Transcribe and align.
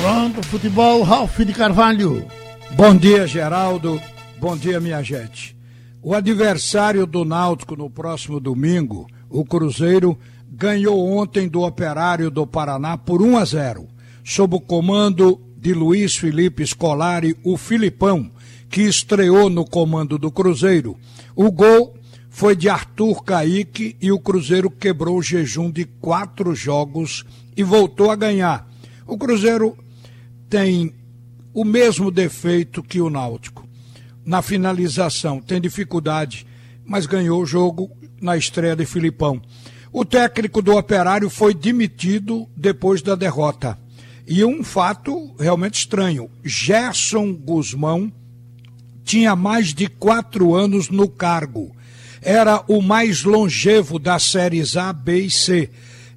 Pronto, 0.00 0.42
futebol, 0.46 1.02
Ralf 1.02 1.40
de 1.40 1.52
Carvalho. 1.52 2.26
Bom 2.70 2.96
dia, 2.96 3.26
Geraldo. 3.26 4.00
Bom 4.40 4.56
dia, 4.56 4.80
minha 4.80 5.02
gente. 5.02 5.54
O 6.02 6.14
adversário 6.14 7.06
do 7.06 7.22
Náutico 7.22 7.76
no 7.76 7.90
próximo 7.90 8.40
domingo, 8.40 9.06
o 9.28 9.44
Cruzeiro, 9.44 10.18
ganhou 10.50 11.06
ontem 11.06 11.46
do 11.46 11.60
Operário 11.60 12.30
do 12.30 12.46
Paraná 12.46 12.96
por 12.96 13.20
1 13.20 13.36
a 13.36 13.44
0, 13.44 13.88
sob 14.24 14.56
o 14.56 14.60
comando 14.60 15.38
de 15.58 15.74
Luiz 15.74 16.16
Felipe 16.16 16.66
Scolari, 16.66 17.36
o 17.44 17.58
Filipão, 17.58 18.30
que 18.70 18.80
estreou 18.80 19.50
no 19.50 19.66
comando 19.66 20.18
do 20.18 20.30
Cruzeiro. 20.30 20.96
O 21.36 21.52
gol 21.52 21.94
foi 22.30 22.56
de 22.56 22.70
Arthur 22.70 23.22
Caíque 23.22 23.98
e 24.00 24.10
o 24.10 24.18
Cruzeiro 24.18 24.70
quebrou 24.70 25.18
o 25.18 25.22
jejum 25.22 25.70
de 25.70 25.84
quatro 25.84 26.54
jogos 26.54 27.22
e 27.54 27.62
voltou 27.62 28.10
a 28.10 28.16
ganhar. 28.16 28.66
O 29.06 29.18
Cruzeiro 29.18 29.76
tem 30.50 30.92
o 31.54 31.64
mesmo 31.64 32.10
defeito 32.10 32.82
que 32.82 33.00
o 33.00 33.08
Náutico. 33.08 33.66
Na 34.26 34.42
finalização, 34.42 35.40
tem 35.40 35.60
dificuldade, 35.60 36.44
mas 36.84 37.06
ganhou 37.06 37.40
o 37.40 37.46
jogo 37.46 37.90
na 38.20 38.36
estreia 38.36 38.74
de 38.74 38.84
Filipão. 38.84 39.40
O 39.92 40.04
técnico 40.04 40.60
do 40.60 40.76
Operário 40.76 41.30
foi 41.30 41.54
demitido 41.54 42.48
depois 42.56 43.00
da 43.00 43.14
derrota. 43.14 43.78
E 44.26 44.44
um 44.44 44.62
fato 44.62 45.34
realmente 45.38 45.78
estranho: 45.78 46.28
Gerson 46.44 47.32
Guzmão 47.32 48.12
tinha 49.04 49.34
mais 49.34 49.72
de 49.72 49.86
quatro 49.86 50.54
anos 50.54 50.88
no 50.90 51.08
cargo. 51.08 51.74
Era 52.20 52.62
o 52.68 52.82
mais 52.82 53.24
longevo 53.24 53.98
das 53.98 54.24
séries 54.24 54.76
A, 54.76 54.92
B 54.92 55.22
e 55.22 55.30
C. 55.30 55.70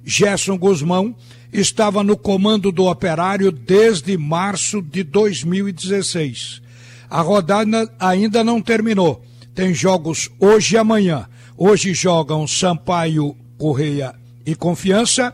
Gerson 0.04 0.58
Guzmão 0.58 1.16
estava 1.54 2.02
no 2.02 2.16
comando 2.16 2.72
do 2.72 2.86
operário 2.86 3.52
desde 3.52 4.18
março 4.18 4.82
de 4.82 5.04
2016. 5.04 6.60
A 7.08 7.20
rodada 7.20 7.88
ainda 7.98 8.42
não 8.42 8.60
terminou. 8.60 9.24
Tem 9.54 9.72
jogos 9.72 10.28
hoje 10.40 10.74
e 10.74 10.78
amanhã. 10.78 11.28
Hoje 11.56 11.94
jogam 11.94 12.46
Sampaio, 12.48 13.36
Correia 13.56 14.16
e 14.44 14.56
Confiança, 14.56 15.32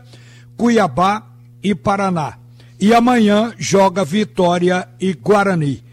Cuiabá 0.55 1.25
e 1.63 1.73
Paraná. 1.73 2.37
E 2.79 2.93
amanhã 2.93 3.53
joga 3.57 4.05
Vitória 4.05 4.87
e 4.99 5.13
Guarani. 5.13 5.83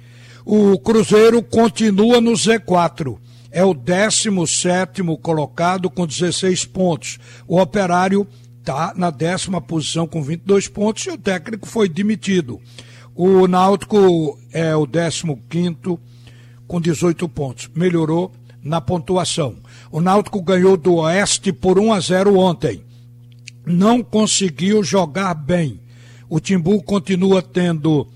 O 0.44 0.78
Cruzeiro 0.78 1.42
continua 1.42 2.20
no 2.20 2.32
Z4. 2.32 3.16
É 3.50 3.64
o 3.64 3.72
17 3.72 5.02
colocado 5.22 5.88
com 5.88 6.06
16 6.06 6.66
pontos. 6.66 7.18
O 7.46 7.58
Operário 7.58 8.26
está 8.68 8.92
na 8.94 9.10
décima 9.10 9.62
posição 9.62 10.06
com 10.06 10.22
22 10.22 10.68
pontos 10.68 11.06
e 11.06 11.10
o 11.10 11.16
técnico 11.16 11.66
foi 11.66 11.88
demitido. 11.88 12.60
O 13.14 13.48
Náutico 13.48 14.38
é 14.52 14.76
o 14.76 14.86
15 14.86 15.98
com 16.66 16.78
18 16.78 17.26
pontos. 17.30 17.70
Melhorou 17.74 18.30
na 18.62 18.78
pontuação. 18.78 19.56
O 19.90 20.02
Náutico 20.02 20.42
ganhou 20.42 20.76
do 20.76 20.96
Oeste 20.96 21.50
por 21.50 21.78
1 21.78 21.94
a 21.94 22.00
0 22.00 22.38
ontem. 22.38 22.82
Não 23.64 24.02
conseguiu 24.02 24.84
jogar 24.84 25.32
bem. 25.32 25.80
O 26.28 26.38
Timbu 26.38 26.82
continua 26.82 27.40
tendo 27.40 28.06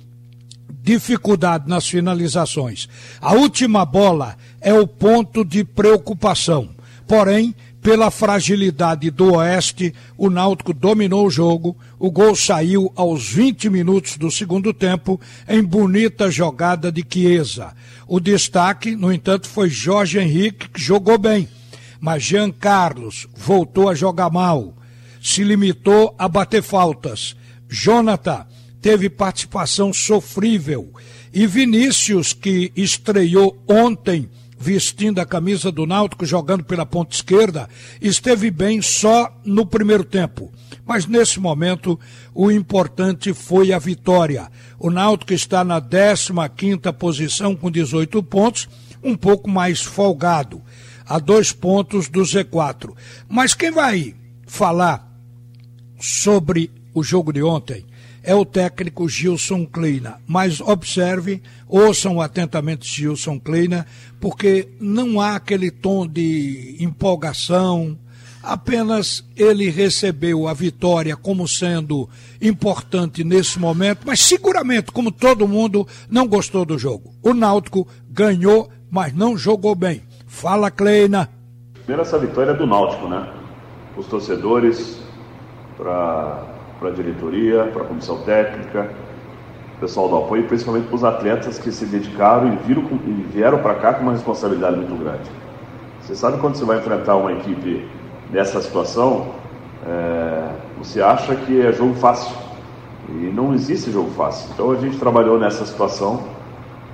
dificuldade 0.83 1.67
nas 1.67 1.87
finalizações. 1.87 2.91
A 3.23 3.33
última 3.33 3.87
bola 3.87 4.37
é 4.61 4.75
o 4.75 4.87
ponto 4.87 5.47
de 5.47 5.65
preocupação. 5.65 6.69
Porém, 7.09 7.55
pela 7.83 8.13
fragilidade 8.13 9.11
do 9.11 9.35
Oeste, 9.35 9.93
o 10.17 10.31
Náutico 10.31 10.73
dominou 10.73 11.27
o 11.27 11.31
jogo. 11.31 11.77
O 11.99 12.13
gol 12.13 12.37
saiu 12.37 12.93
aos 12.95 13.29
20 13.29 13.69
minutos 13.69 14.17
do 14.17 14.31
segundo 14.31 14.73
tempo 14.73 15.21
em 15.49 15.63
bonita 15.65 16.31
jogada 16.31 16.93
de 16.93 17.05
Chiesa. 17.07 17.75
O 18.07 18.21
destaque, 18.21 18.95
no 18.95 19.13
entanto, 19.13 19.49
foi 19.49 19.69
Jorge 19.69 20.21
Henrique, 20.21 20.69
que 20.69 20.81
jogou 20.81 21.19
bem. 21.19 21.49
Mas 22.01 22.23
Jean 22.23 22.53
Carlos 22.53 23.27
voltou 23.37 23.89
a 23.89 23.95
jogar 23.95 24.31
mal. 24.31 24.77
Se 25.21 25.43
limitou 25.43 26.15
a 26.17 26.29
bater 26.29 26.63
faltas. 26.63 27.35
Jonathan 27.69 28.47
teve 28.81 29.11
participação 29.11 29.93
sofrível. 29.93 30.93
E 31.35 31.49
Vinícius, 31.49 32.33
que 32.33 32.73
estreou 32.77 33.61
ontem 33.69 34.29
vestindo 34.63 35.19
a 35.19 35.27
camisa 35.27 35.73
do 35.73 35.85
Náutico, 35.85 36.25
jogando 36.25 36.63
pela 36.63 36.87
ponta 36.87 37.17
esquerda, 37.17 37.69
esteve 38.01 38.49
bem 38.49 38.81
só 38.81 39.37
no 39.45 39.67
primeiro 39.67 40.05
tempo. 40.05 40.53
Mas 40.87 41.05
nesse 41.05 41.41
momento, 41.41 41.99
o 42.33 42.49
importante 42.49 43.35
foi 43.35 43.73
a 43.73 43.79
vitória. 43.81 44.49
O 44.79 44.89
Náutico 44.89 45.33
está 45.33 45.65
na 45.65 45.81
15 45.81 46.93
posição 46.97 47.57
com 47.57 47.73
18 47.73 48.23
pontos, 48.23 48.69
um 49.03 49.17
pouco 49.17 49.51
mais 49.51 49.83
folgado, 49.83 50.63
a 51.05 51.19
dois 51.19 51.51
pontos 51.51 52.09
do 52.09 52.21
Z4. 52.21 52.95
Mas 53.29 53.55
quem 53.55 53.73
vai 53.73 54.15
falar 54.47 55.13
sobre 55.99 56.71
o 56.95 57.03
jogo 57.03 57.33
de 57.33 57.43
ontem 57.43 57.85
é 58.23 58.35
o 58.35 58.45
técnico 58.45 59.09
Gilson 59.09 59.67
Kleina. 59.67 60.21
Mas 60.27 60.61
observe, 60.61 61.43
ouçam 61.69 62.21
atentamente 62.21 62.87
Gilson 62.87 63.39
Kleina, 63.41 63.87
porque 64.21 64.69
não 64.81 65.21
há 65.21 65.37
aquele 65.37 65.71
tom 65.71 66.07
de 66.07 66.77
empolgação. 66.79 67.99
Apenas 68.43 69.25
ele 69.37 69.71
recebeu 69.71 70.49
a 70.49 70.55
vitória 70.55 71.17
como 71.17 71.47
sendo 71.47 72.09
importante 72.41 73.23
nesse 73.23 73.59
momento, 73.59 74.01
mas 74.05 74.21
seguramente, 74.21 74.91
como 74.91 75.13
todo 75.13 75.47
mundo, 75.47 75.87
não 76.11 76.27
gostou 76.27 76.65
do 76.65 76.77
jogo. 76.77 77.15
O 77.23 77.35
Náutico 77.35 77.87
ganhou, 78.09 78.69
mas 78.91 79.15
não 79.15 79.37
jogou 79.37 79.75
bem. 79.75 80.03
Fala, 80.27 80.71
Kleina. 80.71 81.29
Primeiro, 81.75 82.03
essa 82.03 82.19
vitória 82.19 82.51
é 82.51 82.55
do 82.55 82.67
Náutico, 82.67 83.09
né? 83.09 83.33
Os 83.97 84.07
torcedores, 84.07 84.99
para 85.77 86.52
para 86.83 86.91
a 86.91 86.93
diretoria, 86.93 87.71
para 87.73 87.83
a 87.83 87.87
comissão 87.87 88.19
técnica, 88.23 88.91
pessoal 89.81 90.09
do 90.09 90.17
apoio, 90.17 90.43
principalmente 90.49 90.89
para 90.89 90.97
os 90.97 91.05
atletas 91.05 91.57
que 91.57 91.71
se 91.71 91.87
dedicaram 91.87 92.53
e, 92.53 92.57
viram, 92.67 92.83
e 93.07 93.27
vieram 93.33 93.59
para 93.59 93.75
cá 93.77 93.95
com 93.95 94.03
uma 94.03 94.13
responsabilidade 94.13 94.77
muito 94.77 95.01
grande. 95.01 95.31
Você 96.01 96.17
sabe 96.17 96.39
quando 96.39 96.57
você 96.57 96.65
vai 96.65 96.79
enfrentar 96.79 97.15
uma 97.17 97.33
equipe 97.33 97.89
nessa 98.31 98.61
situação, 98.61 99.29
é, 99.87 100.49
você 100.77 101.01
acha 101.01 101.37
que 101.37 101.61
é 101.61 101.73
jogo 101.73 101.95
fácil. 101.95 102.37
E 103.09 103.31
não 103.33 103.55
existe 103.55 103.91
jogo 103.91 104.11
fácil. 104.11 104.51
Então 104.53 104.73
a 104.73 104.77
gente 104.77 104.99
trabalhou 104.99 105.39
nessa 105.39 105.65
situação, 105.65 106.25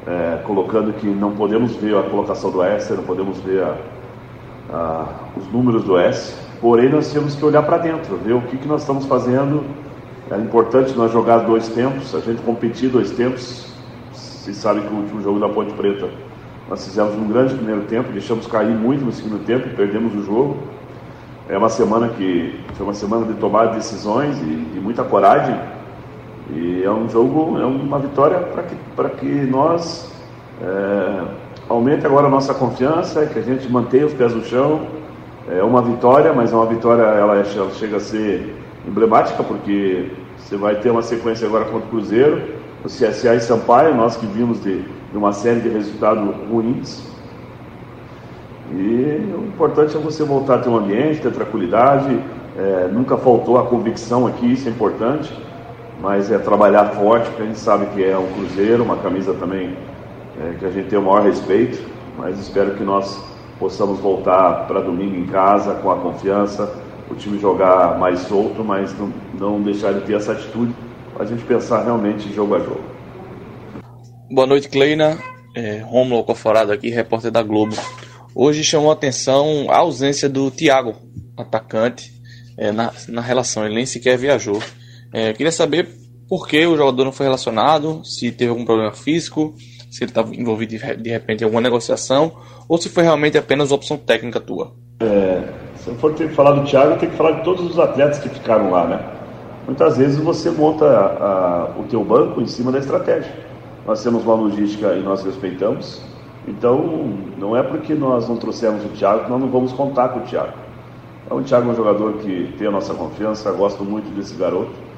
é, 0.06 0.42
colocando 0.44 0.92
que 0.92 1.06
não 1.06 1.32
podemos 1.32 1.76
ver 1.76 1.96
a 1.96 2.02
colocação 2.02 2.50
do 2.50 2.62
S, 2.62 2.92
não 2.92 3.04
podemos 3.04 3.38
ver 3.40 3.62
a, 3.62 3.76
a, 4.70 5.06
os 5.36 5.50
números 5.50 5.84
do 5.84 5.98
S, 5.98 6.47
Porém, 6.60 6.88
nós 6.88 7.12
temos 7.12 7.36
que 7.36 7.44
olhar 7.44 7.62
para 7.62 7.78
dentro, 7.78 8.16
ver 8.16 8.32
o 8.32 8.40
que, 8.42 8.56
que 8.56 8.66
nós 8.66 8.80
estamos 8.80 9.06
fazendo. 9.06 9.64
É 10.30 10.36
importante 10.36 10.92
nós 10.96 11.12
jogar 11.12 11.38
dois 11.38 11.68
tempos, 11.68 12.14
a 12.14 12.20
gente 12.20 12.42
competir 12.42 12.90
dois 12.90 13.12
tempos. 13.12 13.72
Vocês 14.12 14.56
sabem 14.56 14.82
que 14.82 14.92
o 14.92 14.96
último 14.96 15.22
jogo 15.22 15.38
da 15.38 15.48
Ponte 15.48 15.72
Preta 15.74 16.08
nós 16.68 16.84
fizemos 16.84 17.14
um 17.14 17.28
grande 17.28 17.54
primeiro 17.54 17.82
tempo, 17.82 18.12
deixamos 18.12 18.46
cair 18.46 18.74
muito 18.74 19.02
no 19.02 19.12
segundo 19.12 19.42
tempo 19.44 19.68
perdemos 19.74 20.14
o 20.14 20.22
jogo. 20.22 20.56
É 21.48 21.56
uma 21.56 21.70
semana 21.70 22.08
que 22.08 22.60
foi 22.74 22.84
uma 22.84 22.92
semana 22.92 23.24
de 23.24 23.34
tomar 23.34 23.66
decisões 23.66 24.36
e, 24.38 24.76
e 24.76 24.80
muita 24.82 25.02
coragem. 25.02 25.58
E 26.50 26.82
é 26.82 26.90
um 26.90 27.08
jogo, 27.08 27.58
é 27.58 27.64
uma 27.64 27.98
vitória 27.98 28.38
para 28.94 29.08
que, 29.08 29.16
que 29.18 29.46
nós 29.46 30.12
é, 30.60 31.24
aumente 31.68 32.04
agora 32.04 32.26
a 32.26 32.30
nossa 32.30 32.52
confiança, 32.52 33.24
que 33.26 33.38
a 33.38 33.42
gente 33.42 33.70
mantenha 33.70 34.06
os 34.06 34.12
pés 34.12 34.34
no 34.34 34.44
chão 34.44 34.97
é 35.50 35.62
uma 35.62 35.80
vitória, 35.80 36.32
mas 36.32 36.52
é 36.52 36.56
uma 36.56 36.66
vitória, 36.66 37.02
ela, 37.02 37.36
ela 37.36 37.70
chega 37.70 37.96
a 37.96 38.00
ser 38.00 38.54
emblemática, 38.86 39.42
porque 39.42 40.10
você 40.36 40.56
vai 40.56 40.76
ter 40.76 40.90
uma 40.90 41.02
sequência 41.02 41.46
agora 41.46 41.64
contra 41.64 41.86
o 41.86 41.90
Cruzeiro, 41.90 42.42
o 42.84 42.88
CSA 42.88 43.34
e 43.34 43.40
Sampaio, 43.40 43.94
nós 43.94 44.16
que 44.16 44.26
vimos 44.26 44.62
de, 44.62 44.82
de 44.82 45.16
uma 45.16 45.32
série 45.32 45.60
de 45.60 45.68
resultados 45.68 46.22
ruins. 46.50 47.02
E 48.72 49.34
o 49.34 49.46
importante 49.46 49.96
é 49.96 50.00
você 50.00 50.22
voltar 50.22 50.56
a 50.56 50.58
ter 50.58 50.68
um 50.68 50.76
ambiente, 50.76 51.22
ter 51.22 51.32
tranquilidade. 51.32 52.20
É, 52.56 52.88
nunca 52.92 53.16
faltou 53.16 53.58
a 53.58 53.64
convicção 53.64 54.26
aqui, 54.26 54.52
isso 54.52 54.68
é 54.68 54.70
importante, 54.70 55.32
mas 56.00 56.30
é 56.30 56.38
trabalhar 56.38 56.86
forte, 56.90 57.28
porque 57.28 57.42
a 57.42 57.46
gente 57.46 57.58
sabe 57.58 57.86
que 57.86 58.04
é 58.04 58.16
um 58.18 58.26
Cruzeiro, 58.32 58.82
uma 58.82 58.96
camisa 58.96 59.32
também 59.34 59.74
é, 60.40 60.54
que 60.58 60.64
a 60.66 60.70
gente 60.70 60.88
tem 60.88 60.98
o 60.98 61.02
maior 61.02 61.22
respeito, 61.22 61.82
mas 62.18 62.38
espero 62.38 62.74
que 62.74 62.84
nós 62.84 63.18
possamos 63.58 63.98
voltar 63.98 64.66
para 64.66 64.80
domingo 64.80 65.16
em 65.16 65.26
casa 65.26 65.74
com 65.74 65.90
a 65.90 65.98
confiança, 65.98 66.72
o 67.10 67.14
time 67.14 67.38
jogar 67.38 67.98
mais 67.98 68.20
solto, 68.20 68.62
mas 68.62 68.96
não, 68.98 69.12
não 69.38 69.62
deixar 69.62 69.92
de 69.92 70.00
ter 70.02 70.14
essa 70.14 70.32
atitude, 70.32 70.74
a 71.18 71.24
gente 71.24 71.42
pensar 71.44 71.84
realmente 71.84 72.32
jogo 72.32 72.54
a 72.54 72.58
jogo. 72.60 72.82
Boa 74.30 74.46
noite, 74.46 74.68
Kleina. 74.68 75.18
É, 75.54 75.78
Romulo 75.78 76.22
Coforado 76.22 76.70
aqui, 76.70 76.90
repórter 76.90 77.30
da 77.30 77.42
Globo. 77.42 77.74
Hoje 78.34 78.62
chamou 78.62 78.90
a 78.90 78.92
atenção 78.92 79.66
a 79.68 79.78
ausência 79.78 80.28
do 80.28 80.50
Thiago, 80.50 80.94
atacante, 81.36 82.12
é, 82.56 82.70
na, 82.70 82.92
na 83.08 83.20
relação. 83.20 83.64
Ele 83.64 83.74
nem 83.74 83.86
sequer 83.86 84.16
viajou. 84.16 84.62
É, 85.12 85.32
queria 85.32 85.50
saber 85.50 85.88
por 86.28 86.46
que 86.46 86.64
o 86.66 86.76
jogador 86.76 87.04
não 87.04 87.12
foi 87.12 87.26
relacionado, 87.26 88.04
se 88.04 88.30
teve 88.30 88.50
algum 88.50 88.64
problema 88.64 88.92
físico, 88.92 89.54
se 89.90 90.04
ele 90.04 90.10
estava 90.10 90.34
envolvido 90.34 90.76
de 90.96 91.10
repente 91.10 91.42
em 91.42 91.44
alguma 91.44 91.60
negociação, 91.60 92.32
ou 92.68 92.78
se 92.78 92.88
foi 92.88 93.02
realmente 93.02 93.38
apenas 93.38 93.72
opção 93.72 93.96
técnica 93.96 94.40
tua. 94.40 94.72
É, 95.00 95.42
se 95.76 95.88
eu 95.88 95.94
for 95.96 96.14
ter 96.14 96.28
que 96.28 96.34
falar 96.34 96.52
do 96.52 96.64
Thiago, 96.64 96.98
tem 96.98 97.08
que 97.08 97.16
falar 97.16 97.32
de 97.32 97.44
todos 97.44 97.64
os 97.64 97.78
atletas 97.78 98.18
que 98.18 98.28
ficaram 98.28 98.70
lá, 98.70 98.86
né? 98.86 99.00
Muitas 99.66 99.96
vezes 99.96 100.16
você 100.18 100.50
monta 100.50 100.86
a, 100.86 101.04
a, 101.04 101.78
o 101.78 101.84
teu 101.84 102.04
banco 102.04 102.40
em 102.40 102.46
cima 102.46 102.72
da 102.72 102.78
estratégia. 102.78 103.32
Nós 103.86 104.02
temos 104.02 104.24
uma 104.24 104.34
logística 104.34 104.94
e 104.94 105.02
nós 105.02 105.22
respeitamos. 105.24 106.02
Então, 106.46 106.78
não 107.36 107.56
é 107.56 107.62
porque 107.62 107.94
nós 107.94 108.28
não 108.28 108.36
trouxemos 108.36 108.84
o 108.84 108.88
Thiago 108.88 109.24
que 109.24 109.30
nós 109.30 109.40
não 109.40 109.48
vamos 109.48 109.72
contar 109.72 110.08
com 110.08 110.20
o 110.20 110.22
Thiago. 110.22 110.54
Então, 111.26 111.38
o 111.38 111.42
Thiago 111.42 111.68
é 111.68 111.72
um 111.72 111.76
jogador 111.76 112.14
que 112.14 112.54
tem 112.58 112.66
a 112.66 112.70
nossa 112.70 112.94
confiança, 112.94 113.52
gosto 113.52 113.84
muito 113.84 114.08
desse 114.14 114.34
garoto 114.34 114.88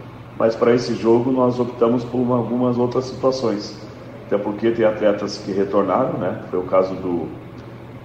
mas 0.41 0.57
para 0.57 0.75
esse 0.75 0.95
jogo 0.95 1.31
nós 1.31 1.61
optamos 1.61 2.03
por 2.03 2.17
uma, 2.17 2.39
algumas 2.39 2.79
outras 2.79 3.05
situações. 3.05 3.79
Até 4.31 4.39
porque 4.39 4.71
tem 4.71 4.85
atletas 4.85 5.39
que 5.39 5.51
retornaram, 5.51 6.13
né? 6.13 6.39
Foi 6.51 6.61
o 6.61 6.63
caso 6.63 6.95
do, 6.95 7.27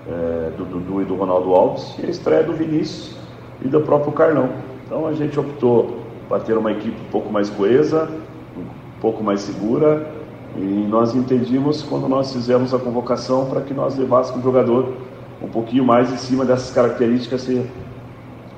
é, 0.10 0.50
do 0.58 0.66
Dudu 0.66 1.04
e 1.04 1.06
do 1.06 1.14
Ronaldo 1.14 1.54
Alves, 1.54 1.94
e 2.00 2.08
a 2.08 2.10
estreia 2.10 2.42
do 2.42 2.52
Vinícius 2.52 3.16
e 3.64 3.68
do 3.68 3.80
próprio 3.82 4.12
Carlão. 4.12 4.50
Então 4.84 5.06
a 5.06 5.14
gente 5.14 5.40
optou 5.40 6.00
para 6.28 6.40
ter 6.40 6.58
uma 6.58 6.72
equipe 6.72 7.00
um 7.00 7.12
pouco 7.12 7.32
mais 7.32 7.48
coesa, 7.52 8.10
um 8.58 9.00
pouco 9.00 9.24
mais 9.24 9.42
segura, 9.42 10.08
e 10.58 10.88
nós 10.90 11.14
entendimos 11.14 11.84
quando 11.84 12.10
nós 12.10 12.34
fizemos 12.34 12.74
a 12.74 12.80
convocação 12.80 13.46
para 13.46 13.62
que 13.62 13.76
nós 13.76 13.96
levássemos 13.96 14.40
o 14.40 14.44
jogador 14.44 14.94
um 15.44 15.48
pouquinho 15.48 15.86
mais 15.86 16.12
em 16.12 16.18
cima 16.18 16.44
dessas 16.44 16.74
características, 16.74 17.42
se, 17.42 17.70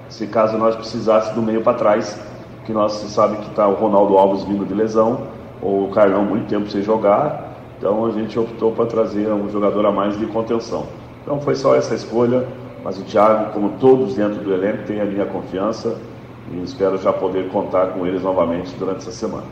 se 0.07 0.25
caso 0.27 0.57
nós 0.57 0.73
precisássemos 0.73 1.35
do 1.35 1.41
meio 1.41 1.59
para 1.59 1.77
trás 1.77 2.17
que 2.65 2.71
nós 2.71 2.93
sabe 2.93 3.35
que 3.35 3.49
está 3.49 3.67
o 3.67 3.73
Ronaldo 3.73 4.17
Alves 4.17 4.45
vindo 4.45 4.65
de 4.65 4.73
lesão, 4.73 5.23
ou 5.61 5.89
o 5.89 5.91
Carlão 5.91 6.23
muito 6.23 6.47
tempo 6.47 6.69
sem 6.69 6.81
jogar, 6.81 7.46
então 7.77 8.05
a 8.05 8.11
gente 8.11 8.37
optou 8.37 8.71
para 8.71 8.85
trazer 8.85 9.31
um 9.31 9.49
jogador 9.49 9.85
a 9.85 9.91
mais 9.91 10.17
de 10.17 10.25
contenção. 10.25 10.87
Então 11.21 11.39
foi 11.39 11.55
só 11.55 11.75
essa 11.75 11.93
escolha, 11.93 12.47
mas 12.83 12.97
o 12.97 13.03
Thiago, 13.03 13.53
como 13.53 13.77
todos 13.79 14.15
dentro 14.15 14.41
do 14.41 14.53
elenco, 14.53 14.83
tem 14.87 14.99
a 14.99 15.05
minha 15.05 15.25
confiança 15.25 15.97
e 16.51 16.63
espero 16.63 16.97
já 16.97 17.11
poder 17.11 17.49
contar 17.49 17.87
com 17.87 18.07
eles 18.07 18.21
novamente 18.21 18.73
durante 18.77 18.99
essa 18.99 19.11
semana. 19.11 19.45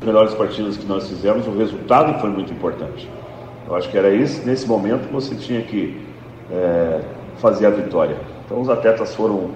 As 0.00 0.06
melhores 0.06 0.34
partidas 0.34 0.76
que 0.76 0.86
nós 0.86 1.08
fizemos, 1.08 1.46
o 1.46 1.52
resultado 1.52 2.18
foi 2.20 2.30
muito 2.30 2.52
importante. 2.52 3.08
Eu 3.68 3.76
acho 3.76 3.88
que 3.88 3.96
era 3.96 4.10
isso, 4.10 4.44
nesse 4.46 4.66
momento 4.66 5.10
você 5.12 5.34
tinha 5.34 5.62
que 5.62 6.00
é, 6.50 7.00
fazer 7.36 7.66
a 7.66 7.70
vitória. 7.70 8.16
Então 8.44 8.60
os 8.60 8.68
atletas 8.68 9.14
foram 9.14 9.50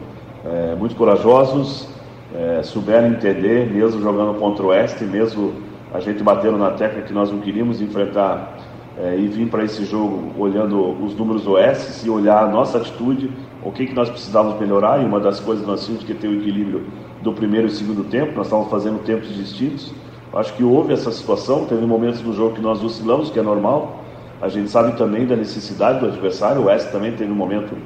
é, 0.44 0.75
muito 0.76 0.94
corajosos, 0.94 1.88
é, 2.34 2.62
souberam 2.62 3.08
entender, 3.08 3.70
mesmo 3.70 4.00
jogando 4.00 4.38
contra 4.38 4.64
o 4.64 4.69
Oeste, 4.69 5.04
mesmo 5.04 5.52
a 5.94 6.00
gente 6.00 6.25
batendo 6.25 6.58
na 6.58 6.73
tecla 6.73 7.02
que 7.02 7.12
nós 7.12 7.31
não 7.31 7.38
queríamos 7.38 7.81
enfrentar 7.81 8.58
é, 8.99 9.17
e 9.17 9.29
vir 9.29 9.49
para 9.49 9.62
esse 9.62 9.85
jogo 9.85 10.32
olhando 10.37 10.91
os 11.05 11.17
números 11.17 11.44
do 11.44 11.52
Oeste 11.52 12.05
e 12.05 12.11
olhar 12.11 12.43
a 12.43 12.49
nossa 12.49 12.79
atitude, 12.79 13.31
o 13.62 13.70
que, 13.70 13.87
que 13.87 13.94
nós 13.94 14.11
precisávamos 14.11 14.61
melhorar, 14.61 15.00
e 15.00 15.05
uma 15.05 15.20
das 15.20 15.38
coisas 15.38 15.64
nós 15.64 15.85
tínhamos 15.87 16.05
que 16.05 16.12
ter 16.12 16.26
o 16.26 16.35
equilíbrio 16.35 16.85
do 17.23 17.32
primeiro 17.32 17.69
e 17.69 17.70
segundo 17.70 18.02
tempo, 18.05 18.37
nós 18.37 18.46
estávamos 18.46 18.70
fazendo 18.70 19.05
tempos 19.05 19.35
distintos. 19.35 19.94
Acho 20.32 20.52
que 20.55 20.64
houve 20.64 20.93
essa 20.93 21.12
situação, 21.12 21.64
teve 21.64 21.87
momentos 21.87 22.20
no 22.23 22.32
jogo 22.35 22.56
que 22.56 22.61
nós 22.61 22.82
oscilamos, 22.82 23.31
que 23.31 23.38
é 23.38 23.43
normal. 23.43 24.00
A 24.43 24.49
gente 24.49 24.69
sabe 24.69 24.96
também 24.99 25.25
da 25.26 25.37
necessidade 25.37 26.00
do 26.00 26.06
adversário, 26.06 26.62
o 26.62 26.64
Oeste 26.64 26.91
também 26.91 27.12
teve 27.12 27.31
um 27.31 27.37
momento 27.37 27.76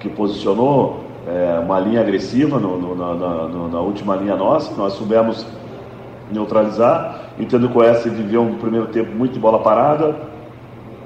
que 0.00 0.10
posicionou 0.10 1.00
é, 1.26 1.58
uma 1.60 1.80
linha 1.80 2.02
agressiva 2.02 2.58
no, 2.58 2.78
no, 2.78 2.94
na, 2.94 3.14
na, 3.14 3.68
na, 3.68 3.80
última 3.80 4.16
linha 4.16 4.36
nossa, 4.36 4.74
nós 4.76 4.92
soubemos 4.92 5.46
neutralizar, 6.30 7.32
entendo 7.38 7.68
que 7.68 7.76
o 7.76 7.80
Oeste 7.80 8.08
viveu 8.08 8.42
um 8.42 8.54
primeiro 8.58 8.86
tempo 8.86 9.14
muito 9.14 9.32
de 9.32 9.38
bola 9.38 9.58
parada 9.60 10.16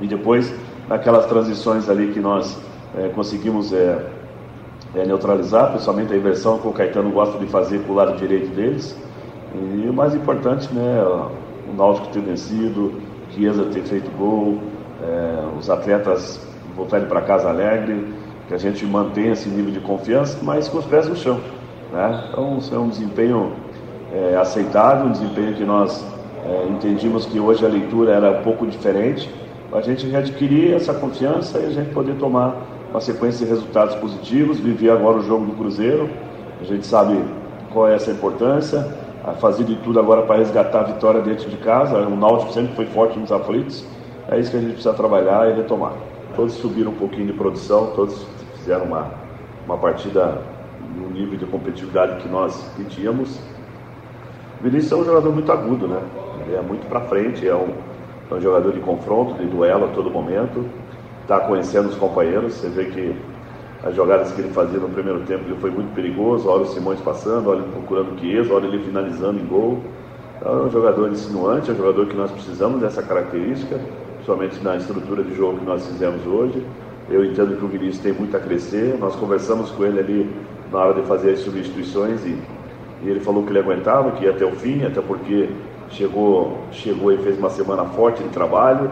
e 0.00 0.06
depois 0.06 0.52
naquelas 0.88 1.26
transições 1.26 1.88
ali 1.88 2.12
que 2.12 2.20
nós 2.20 2.58
é, 2.96 3.08
conseguimos 3.08 3.72
é, 3.72 4.06
é, 4.94 5.04
neutralizar, 5.04 5.70
principalmente 5.70 6.12
a 6.12 6.16
inversão 6.16 6.58
que 6.58 6.66
o 6.66 6.72
Caetano 6.72 7.10
gosta 7.10 7.38
de 7.38 7.46
fazer 7.46 7.80
para 7.80 7.92
o 7.92 7.94
lado 7.94 8.16
direito 8.16 8.54
deles. 8.54 8.96
E 9.54 9.88
o 9.88 9.92
mais 9.92 10.14
importante, 10.14 10.72
né, 10.72 11.02
o 11.02 11.74
Náutico 11.76 12.08
ter 12.08 12.20
vencido, 12.20 12.94
Chiesa 13.30 13.64
ter 13.66 13.82
feito 13.82 14.10
gol, 14.16 14.58
os 15.58 15.68
atletas 15.70 16.46
voltarem 16.76 17.06
para 17.06 17.22
casa 17.22 17.48
alegre 17.48 18.06
que 18.46 18.54
a 18.54 18.58
gente 18.58 18.84
mantenha 18.86 19.32
esse 19.32 19.48
nível 19.48 19.72
de 19.72 19.80
confiança, 19.80 20.38
mas 20.42 20.68
com 20.68 20.78
os 20.78 20.86
pés 20.86 21.06
no 21.08 21.16
chão. 21.16 21.38
Né? 21.92 22.24
Então, 22.30 22.58
é 22.72 22.78
um 22.78 22.88
desempenho 22.88 23.52
é, 24.12 24.36
aceitável, 24.36 25.06
um 25.06 25.12
desempenho 25.12 25.54
que 25.54 25.64
nós 25.64 26.04
é, 26.44 26.66
entendimos 26.68 27.26
que 27.26 27.38
hoje 27.38 27.64
a 27.64 27.68
leitura 27.68 28.12
era 28.12 28.30
um 28.40 28.42
pouco 28.42 28.66
diferente, 28.66 29.28
para 29.70 29.80
a 29.80 29.82
gente 29.82 30.06
readquirir 30.06 30.74
essa 30.74 30.94
confiança 30.94 31.58
e 31.58 31.66
a 31.66 31.70
gente 31.70 31.90
poder 31.92 32.14
tomar 32.14 32.56
uma 32.90 33.00
sequência 33.00 33.44
de 33.44 33.52
resultados 33.52 33.94
positivos, 33.96 34.58
viver 34.58 34.90
agora 34.90 35.18
o 35.18 35.22
jogo 35.22 35.44
do 35.44 35.52
Cruzeiro, 35.52 36.08
a 36.60 36.64
gente 36.64 36.86
sabe 36.86 37.22
qual 37.72 37.86
é 37.86 37.94
essa 37.94 38.10
importância, 38.10 38.86
a 39.24 39.32
fazer 39.32 39.64
de 39.64 39.76
tudo 39.76 40.00
agora 40.00 40.22
para 40.22 40.36
resgatar 40.36 40.80
a 40.80 40.84
vitória 40.84 41.20
dentro 41.20 41.50
de 41.50 41.56
casa, 41.58 41.98
o 41.98 42.16
Náutico 42.16 42.52
sempre 42.52 42.74
foi 42.74 42.86
forte 42.86 43.18
nos 43.18 43.30
aflitos, 43.30 43.84
é 44.30 44.38
isso 44.38 44.50
que 44.50 44.56
a 44.56 44.60
gente 44.60 44.72
precisa 44.72 44.94
trabalhar 44.94 45.50
e 45.50 45.54
retomar. 45.54 45.92
Todos 46.34 46.54
subiram 46.54 46.92
um 46.92 46.94
pouquinho 46.94 47.26
de 47.26 47.32
produção, 47.34 47.92
todos 47.94 48.26
fizeram 48.56 48.84
uma, 48.84 49.10
uma 49.66 49.76
partida 49.76 50.40
no 50.96 51.10
nível 51.10 51.38
de 51.38 51.46
competitividade 51.46 52.22
que 52.22 52.28
nós 52.28 52.70
pedíamos. 52.76 53.38
O 54.60 54.64
Vinícius 54.64 54.90
é 54.90 54.96
um 54.96 55.04
jogador 55.04 55.32
muito 55.32 55.52
agudo, 55.52 55.86
né? 55.86 56.00
Ele 56.44 56.56
é 56.56 56.60
muito 56.60 56.86
para 56.88 57.00
frente, 57.02 57.46
é 57.46 57.54
um, 57.54 57.68
é 58.30 58.34
um 58.34 58.40
jogador 58.40 58.72
de 58.72 58.80
confronto, 58.80 59.34
de 59.34 59.44
duelo 59.46 59.84
a 59.84 59.88
todo 59.88 60.10
momento. 60.10 60.64
Está 61.22 61.40
conhecendo 61.40 61.88
os 61.88 61.94
companheiros, 61.94 62.54
você 62.54 62.68
vê 62.68 62.86
que 62.86 63.14
as 63.84 63.94
jogadas 63.94 64.32
que 64.32 64.40
ele 64.40 64.50
fazia 64.50 64.80
no 64.80 64.88
primeiro 64.88 65.20
tempo 65.20 65.44
ele 65.46 65.56
foi 65.60 65.70
muito 65.70 65.94
perigoso, 65.94 66.48
olha 66.48 66.62
o 66.62 66.66
Simões 66.66 67.00
passando, 67.00 67.48
olha 67.48 67.60
ele 67.60 67.70
procurando 67.70 68.18
Chiesa, 68.18 68.52
olha 68.52 68.66
ele 68.66 68.82
finalizando 68.82 69.38
em 69.38 69.46
gol. 69.46 69.78
Então 70.38 70.58
é 70.58 70.62
um 70.62 70.70
jogador 70.70 71.08
insinuante, 71.08 71.70
é 71.70 71.74
um 71.74 71.76
jogador 71.76 72.06
que 72.06 72.16
nós 72.16 72.30
precisamos 72.32 72.80
dessa 72.80 73.02
característica, 73.02 73.78
principalmente 74.14 74.58
na 74.64 74.76
estrutura 74.76 75.22
de 75.22 75.36
jogo 75.36 75.58
que 75.58 75.64
nós 75.64 75.86
fizemos 75.86 76.26
hoje. 76.26 76.66
Eu 77.08 77.24
entendo 77.24 77.56
que 77.56 77.64
o 77.64 77.68
Vinícius 77.68 77.98
tem 77.98 78.12
muito 78.12 78.36
a 78.36 78.40
crescer. 78.40 78.96
Nós 78.98 79.14
conversamos 79.14 79.70
com 79.70 79.84
ele 79.84 80.00
ali 80.00 80.30
na 80.72 80.78
hora 80.78 81.00
de 81.00 81.06
fazer 81.06 81.30
as 81.30 81.40
substituições 81.40 82.24
e, 82.26 82.36
e 83.02 83.08
ele 83.08 83.20
falou 83.20 83.44
que 83.44 83.50
ele 83.50 83.60
aguentava, 83.60 84.12
que 84.12 84.24
ia 84.24 84.30
até 84.30 84.44
o 84.44 84.52
fim, 84.52 84.84
até 84.84 85.00
porque 85.00 85.48
chegou, 85.90 86.58
chegou 86.72 87.12
e 87.12 87.18
fez 87.18 87.38
uma 87.38 87.50
semana 87.50 87.84
forte 87.84 88.22
de 88.22 88.28
trabalho, 88.30 88.90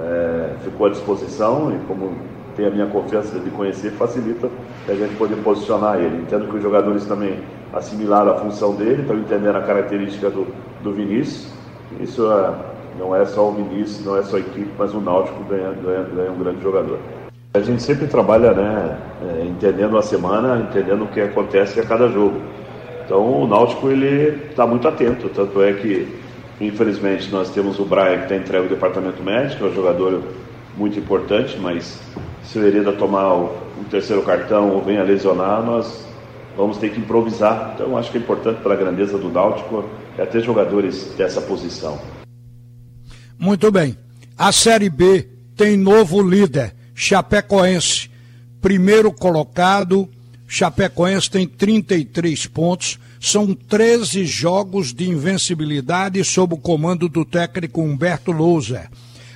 é, 0.00 0.50
ficou 0.62 0.86
à 0.86 0.90
disposição 0.90 1.74
e 1.74 1.78
como 1.86 2.12
tem 2.56 2.66
a 2.66 2.70
minha 2.70 2.86
confiança 2.86 3.38
de 3.38 3.50
conhecer, 3.50 3.90
facilita 3.92 4.48
a 4.88 4.94
gente 4.94 5.14
poder 5.16 5.36
posicionar 5.36 5.98
ele. 5.98 6.22
Entendo 6.22 6.48
que 6.48 6.56
os 6.56 6.62
jogadores 6.62 7.04
também 7.04 7.38
assimilaram 7.72 8.32
a 8.32 8.34
função 8.36 8.74
dele, 8.74 9.02
estão 9.02 9.16
entendendo 9.18 9.56
a 9.56 9.60
característica 9.60 10.30
do, 10.30 10.46
do 10.82 10.92
Vinícius. 10.92 11.52
Isso 12.00 12.30
é, 12.30 12.54
não 12.98 13.14
é 13.14 13.24
só 13.26 13.48
o 13.48 13.52
Vinícius, 13.52 14.04
não 14.04 14.16
é 14.16 14.22
só 14.22 14.36
a 14.36 14.40
equipe, 14.40 14.70
mas 14.78 14.94
o 14.94 15.00
Náutico 15.00 15.44
ganha, 15.44 15.70
ganha, 15.72 16.02
ganha 16.02 16.32
um 16.32 16.38
grande 16.38 16.62
jogador. 16.62 16.98
A 17.52 17.60
gente 17.60 17.82
sempre 17.82 18.06
trabalha, 18.06 18.52
né, 18.52 18.98
é, 19.22 19.44
entendendo 19.44 19.96
a 19.96 20.02
semana, 20.02 20.58
entendendo 20.58 21.04
o 21.04 21.08
que 21.08 21.20
acontece 21.20 21.78
a 21.80 21.84
cada 21.84 22.08
jogo. 22.08 22.40
Então 23.06 23.42
o 23.42 23.46
Náutico 23.46 23.88
ele 23.88 24.46
está 24.50 24.66
muito 24.66 24.86
atento, 24.86 25.28
tanto 25.28 25.62
é 25.62 25.72
que 25.72 26.08
infelizmente 26.60 27.30
nós 27.30 27.50
temos 27.50 27.78
o 27.78 27.84
Brian 27.84 28.18
que 28.18 28.22
está 28.24 28.36
entregue 28.36 28.64
ao 28.64 28.68
departamento 28.68 29.22
médico, 29.22 29.64
é 29.64 29.68
um 29.68 29.74
jogador 29.74 30.22
muito 30.76 30.98
importante, 30.98 31.56
mas 31.56 32.00
se 32.42 32.58
o 32.58 32.66
Hereda 32.66 32.92
tomar 32.92 33.32
o 33.32 33.54
terceiro 33.88 34.22
cartão 34.22 34.70
ou 34.70 34.82
venha 34.82 35.04
lesionar, 35.04 35.62
nós 35.64 36.04
vamos 36.56 36.78
ter 36.78 36.90
que 36.90 36.98
improvisar. 36.98 37.72
Então 37.74 37.96
acho 37.96 38.10
que 38.10 38.18
é 38.18 38.20
importante 38.20 38.60
para 38.60 38.74
a 38.74 38.76
grandeza 38.76 39.16
do 39.16 39.30
Náutico 39.30 39.84
é 40.18 40.26
ter 40.26 40.42
jogadores 40.42 41.14
dessa 41.16 41.40
posição. 41.40 42.00
Muito 43.38 43.70
bem. 43.70 43.96
A 44.36 44.50
Série 44.50 44.90
B 44.90 45.28
tem 45.56 45.76
novo 45.76 46.20
líder. 46.22 46.74
Chapecoense, 46.94 48.10
primeiro 48.60 49.12
colocado. 49.12 50.08
Chapecoense 50.46 51.30
tem 51.30 51.46
33 51.46 52.46
pontos. 52.46 52.98
São 53.20 53.54
13 53.54 54.24
jogos 54.24 54.92
de 54.92 55.08
invencibilidade 55.08 56.22
sob 56.24 56.54
o 56.54 56.58
comando 56.58 57.08
do 57.08 57.24
técnico 57.24 57.82
Humberto 57.82 58.30
Louser. 58.30 58.88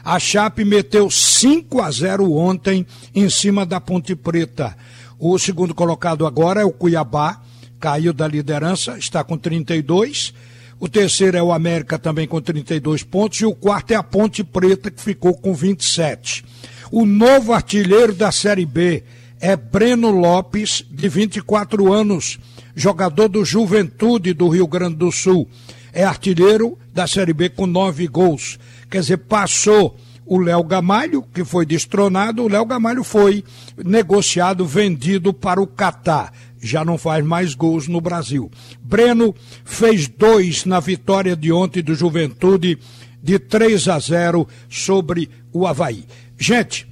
A 0.05 0.19
Chape 0.19 0.65
meteu 0.65 1.11
5 1.11 1.81
a 1.81 1.91
0 1.91 2.33
ontem 2.33 2.87
em 3.15 3.29
cima 3.29 3.67
da 3.67 3.81
Ponte 3.81 4.15
Preta. 4.15 4.77
O 5.19 5.39
segundo 5.39 5.75
colocado 5.75 6.27
agora 6.27 6.63
é 6.63 6.65
o 6.65 6.73
Cuiabá, 6.73 7.41
caiu 7.79 8.13
da 8.13 8.27
liderança, 8.27 8.97
está 8.97 9.23
com 9.23 9.37
32. 9.37 10.33
O 10.79 10.89
terceiro 10.89 11.37
é 11.37 11.43
o 11.43 11.53
América 11.53 11.99
também 11.99 12.27
com 12.27 12.41
32 12.41 13.03
pontos 13.03 13.41
e 13.41 13.45
o 13.45 13.55
quarto 13.55 13.91
é 13.91 13.97
a 13.97 14.03
Ponte 14.03 14.43
Preta 14.43 14.91
que 14.91 15.03
ficou 15.03 15.35
com 15.35 15.53
27. 15.53 16.45
O 16.91 17.05
novo 17.05 17.53
artilheiro 17.53 18.15
da 18.15 18.33
Série 18.33 18.65
B 18.65 19.05
é 19.41 19.57
Breno 19.57 20.11
Lopes, 20.11 20.85
de 20.91 21.09
24 21.09 21.93
anos, 21.93 22.39
jogador 22.77 23.29
do 23.29 23.45
Juventude 23.45 24.35
do 24.35 24.49
Rio 24.49 24.67
Grande 24.67 24.97
do 24.97 25.11
Sul. 25.11 25.49
é 25.93 26.05
artilheiro 26.05 26.79
da 26.95 27.07
Série 27.07 27.33
B 27.33 27.49
com 27.49 27.67
nove 27.67 28.07
gols. 28.07 28.59
Quer 28.89 29.01
dizer, 29.01 29.17
passou 29.17 29.97
o 30.25 30.39
Léo 30.39 30.63
Gamalho, 30.63 31.25
que 31.35 31.45
foi 31.45 31.67
destronado, 31.67 32.45
o 32.45 32.49
Léo 32.49 32.65
Gamalho 32.65 33.03
foi 33.03 33.43
negociado, 33.77 34.65
vendido 34.65 35.35
para 35.35 35.61
o 35.61 35.67
Catar. 35.67 36.33
Já 36.61 36.85
não 36.85 36.97
faz 36.97 37.25
mais 37.25 37.55
gols 37.55 37.89
no 37.89 38.01
Brasil. 38.01 38.49
Breno 38.81 39.35
fez 39.65 40.07
dois 40.07 40.65
na 40.65 40.79
vitória 40.79 41.35
de 41.35 41.51
ontem 41.51 41.83
do 41.83 41.95
Juventude 41.95 42.79
de 43.23 43.39
3 43.39 43.89
a 43.89 43.99
0 43.99 44.47
sobre 44.69 45.29
o 45.53 45.67
Havaí. 45.67 46.05
Gente, 46.39 46.87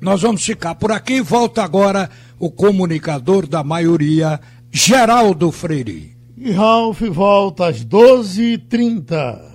nós 0.00 0.22
vamos 0.22 0.44
ficar 0.44 0.74
por 0.74 0.92
aqui. 0.92 1.20
Volta 1.20 1.62
agora 1.62 2.10
o 2.38 2.50
comunicador 2.50 3.46
da 3.46 3.64
maioria, 3.64 4.40
Geraldo 4.70 5.50
Freire. 5.50 6.16
E 6.36 6.52
Ralph 6.52 7.02
volta 7.02 7.66
às 7.66 7.84
12h30. 7.84 9.48